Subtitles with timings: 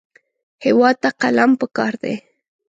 [0.65, 2.15] هېواد ته قلم پکار دی